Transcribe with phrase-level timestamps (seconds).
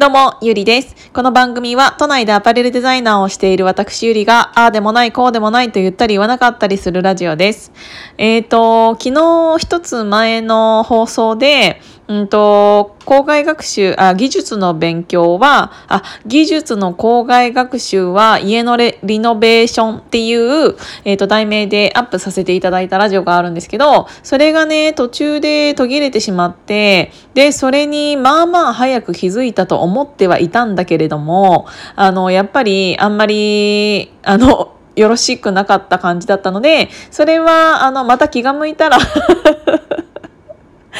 [0.00, 1.10] どうも、ゆりです。
[1.12, 7.70] この番組は都内でアパレルデザイナーをしている私ゆりが、ああでもない、こうでもないと言ったり言わなかったりするラジオです。
[8.16, 38.98] えっ、ー、と、昨日一つ前の放送で、うんと、校外学習、あ、技術の勉強は、あ、技術の校外学習は家のリノベーションっていう、えっ、ー、と、題名でアップさせていただいたラジオがあるんですけど、それがね、途中で途切れてしまって、で、それにまあまあ早く気づいたと思ってはいたんだけれども、あの、やっぱりあんまり、あの、よろしくなかった感じだったので、それは、あの、また気が向いたら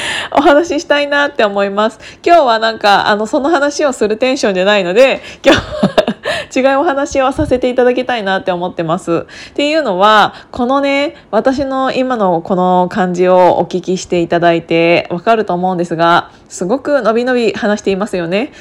[0.31, 1.99] お話ししたいなって思います。
[2.25, 6.01] 今日はなんか、あの、その話をするテンションじゃないので、今日は
[6.55, 9.25] 違うお話をさせていただきたいなって思ってます。
[9.51, 18.51] っていうのは、このね、私の今のこの感じをお聞きしていただいてわかると思うんですが、すごくのびのび話していますよね。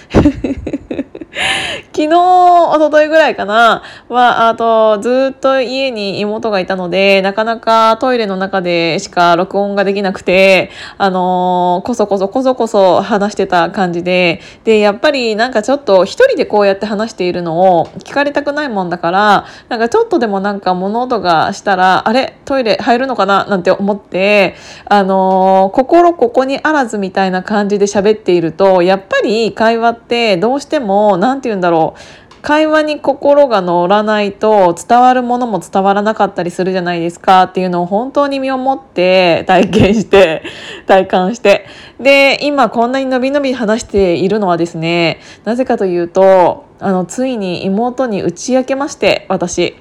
[1.93, 22.38] 昨日、おとといぐらいかな、は、あと、ずっと家に妹がいたので、なかなかトイレの中でしか録音ができなくて、あのー、こそこそこそこそ話してた感じで、で、やっぱりなんかちょっと一人でこうやって話しているのを聞かれたくないもんだから、なんかちょっとでもなんか物音がしたら、あれ？
[22.45, 23.45] トイレ入るのかな？
[23.45, 32.01] なんて思って、あのー、心ここにあらずみたいな感じで喋っていると、やっぱり会話ってどうしても、何て言うんだろう。
[32.43, 40.43] 会話に心が乗らないと伝わるものも伝わらなかったりするじゃないですかっていうのを本当に身をもって体験して
[40.87, 41.66] 体感して。
[42.01, 49.76] で今こんなにのびのび話しているのはですねなぜかというとあのついに妹に打ち明けまして私。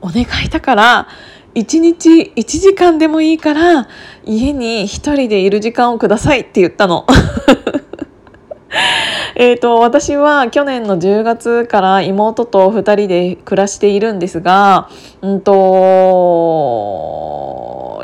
[0.00, 1.08] お願いだから
[1.54, 3.88] 1日1時間でもいいから
[4.24, 7.06] 家に1人でいる時間をくださいって言ったの。
[9.40, 14.90] えっと、私は去年の10月から妹と2人で暮らしているんですが、
[15.22, 15.52] うんと、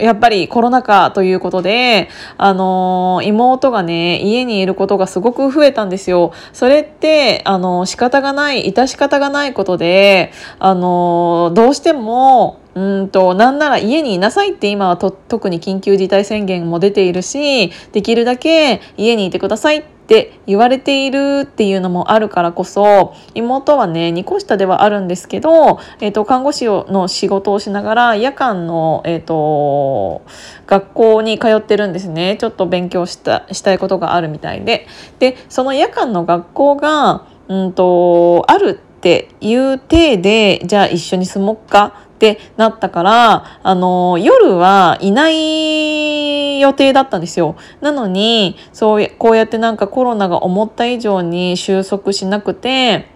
[0.01, 2.09] やっぱりコロナ禍ということで、
[2.39, 6.33] あの、妹がね、家にいることがすごく増えたんですよ。
[6.53, 10.31] それって、あの、仕方がない、致し方がないことで、
[10.61, 30.23] あの、どうしても、うんとなんなら家にいなさいって今は特に緊急事態宣言も出ているしできるだけ家にいてくださいっって言われているっていうのもあるからこそ妹はね2個下ではあるんですけど、えーと、看護師の仕事をしながら夜間の、えーと、
[30.67, 34.87] 学校に通ってるんですねちょっと勉強したしたいことがあるみたいで。
[35.19, 47.57] でその夜間の学校が、うんとあるっていう体でじゃあ一緒に住もっかってなったから、あの、夜はいない予定だったんですよ。
[47.81, 53.14] なのに、そう、こうやってなんかコロナが思った以上に収束しなくて、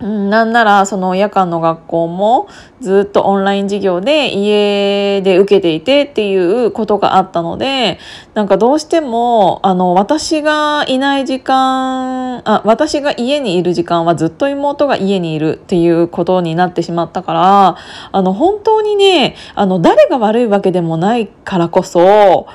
[0.00, 2.48] なんならその夜間の学校も
[2.80, 7.98] ずっとオンライン授業で家で受けていてっていうことがあったので
[8.32, 17.76] なんかどうしてもあの私がいない時間あ私が家にいる時間はずっと妹が家にいるっていうことになってしまったから
[18.10, 22.46] あの本当にねあの誰が悪いわけでもないからこそ、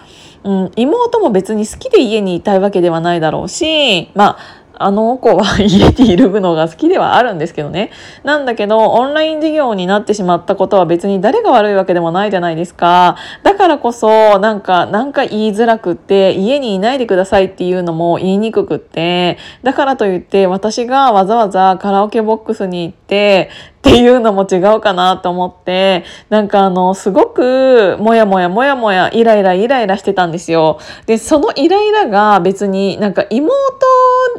[0.43, 7.91] うん、妹も別に好きで家にいたいわけではないだろうしまああの子は家にいるのが好きではあるんですけどね。
[8.23, 13.17] なんだけど、オンライン授業になってしまったことは別に誰が悪いわけでもないじゃないですか。
[13.43, 23.49] だからこそ、なんか、なんか言いづらくって、家にいないでくださいっていうのも言いにくくって、だからといって私がわざわざカラオケボックスに行って、
[23.85, 30.79] っていうのも違うかなと思って、なんかあの、すごく、もやもやもやもや、イライライライラしてたんですよ。
[31.05, 33.53] で、そのイライラが別になんか妹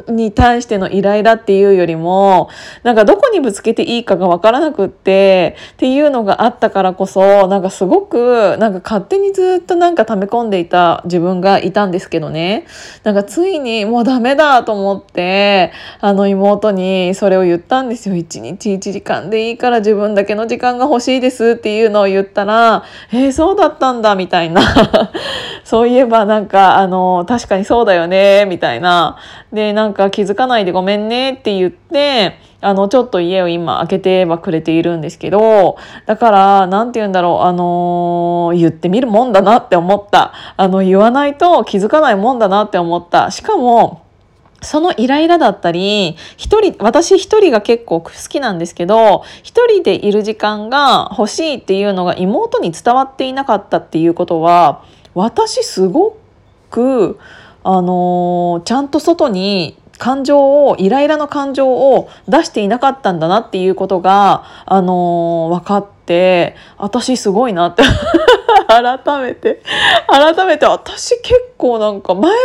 [0.09, 2.49] に対してのイライラっていうよりも、
[2.83, 12.65] なんかどこにぶつけていいかがわからなくって、っていうのがあったからこそ、なんかすごく、なんか勝手にずっとなんか溜め込んでいた自分がいたんですけどね。
[13.05, 15.71] なんかついにもうダメだと思って、
[16.01, 18.15] あの妹にそれを言ったんですよ。
[18.15, 24.61] 1日1時間ででいいから自分だけの時間が欲しいですっていうのを言ったら、えー、そうだったんだみたいな。
[25.63, 29.17] そういえばなんかあの確かにそうだよねみたいな。
[29.53, 40.33] でなんか気づかないでごめんねって言ってあのちょっと家を今開けてはくれているんですけどだから何て言うんだろうあの言ってみるもんだなって思った。
[40.55, 43.29] あの言わないと気づかないもんだなって思った。
[43.29, 44.06] しかも
[44.61, 54.83] そのイライラだったり、一人、私一人が結構好きなんですけど、一人でいる時間が欲しいっていうのが妹に伝わっていなかったっていうことは、
[55.13, 56.17] 私すご
[56.69, 57.19] く、
[57.63, 67.83] あのー、ちゃんと外に感情をイライラの感情を出していなかったんだなっていうことが、あのー、分かって私すごいなって
[68.67, 69.61] 改めて
[70.07, 72.41] 改めて私結構なんか前はね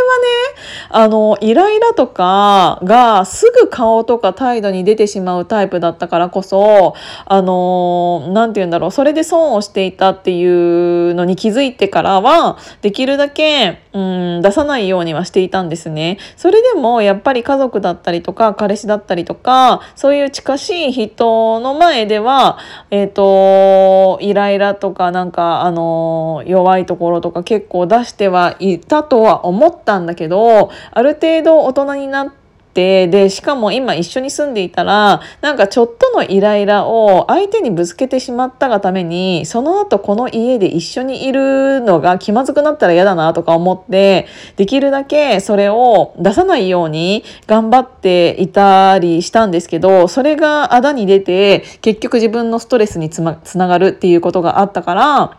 [0.89, 6.95] あのイライラとかがすぐ顔とか態度に出てしまうタイプだったからこそ
[7.25, 16.17] あの何て言うんだろうそれで損をしていたっていうのに気づいてからはできるだけうん出さないようにはしていたんですね。
[16.35, 22.57] それでもやっぱり家族だったりとか彼氏だったりとかそういう近しい人の前では
[22.89, 26.02] えっ、ー、とイライラとかなんかあの
[26.45, 44.27] 弱いところとか結構出してはいたとは思ったんだけどある程度大人になってっでしかも今一緒に住んでいたらなんかちょっとのイライラを相手にぶつけてしまったがためにその後この家で一緒にいるのが気まずくなったら嫌だなとか思って
[44.57, 55.37] できるだけそれを出さないように頑張っていたりしたんですけどそれがあだに出て結局自分のストレスにつ,、ま、つながるっていうことがあったから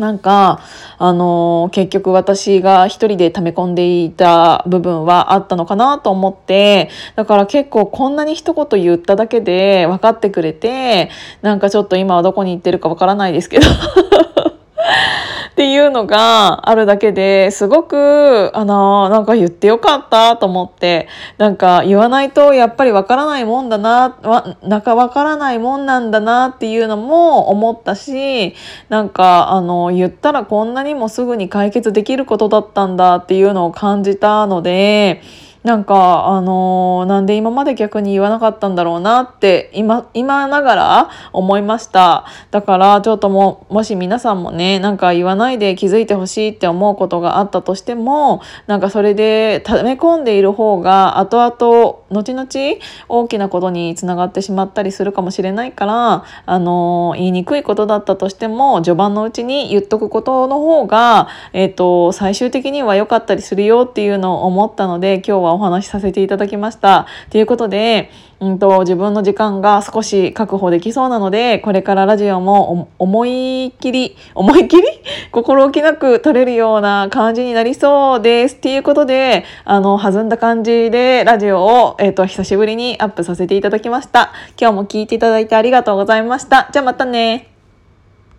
[0.00, 0.60] なんか、
[0.98, 11.10] あのー、結局私が一人で溜め込んでいた部分はあったのかなと思って、だから結構こんなに一言言っただけで分かってくれて、
[11.42, 13.66] なんかちょっと今はどこに行ってるかわからないですけど。
[15.50, 28.54] っていうのがあるだけですごく、あの、なんか言ってよかったと思って、なんか言わないとやっぱりわからないもんだな、わ、なんかわからないもんなんだなっていうのも思ったし、
[28.88, 35.22] なんかあの、言ったらこんなにもすぐに解決できることだったんだっていうのを感じたので、
[35.62, 42.24] なんかあのー、なんで今まで逆に言わなかったんだろうなって今今ながら 思いました。
[42.50, 52.48] だからちょっとももし皆さんもねなんか言わないで気づいてほしいって思うことがあったとしてもなんかそれで溜め込んでいる方が後々後々
[53.08, 67.06] 大きなことにつながってしまったりするかもしれないからあのー、言いにくいことだったとしても序盤のうちに言っとくことの方が、えーと最終的には良かったりするよっていうのを思ったので今日はお話しさせていただきました。
[67.30, 68.10] ということで、
[68.40, 74.88] うんと、自分の時間が少し確保できそうなので、これからラジオも思い切り、思い切り？
[75.30, 78.56] 心置きなく撮れるような感じになりそうです。
[78.56, 84.32] っていうことで、あの、弾んだ感じでラジオを、えっ、ー、と、久しぶりにアップさせていただきました。
[84.58, 86.68] 今日も聞いていただいてありがとうございました。
[86.72, 87.49] じゃあまたね。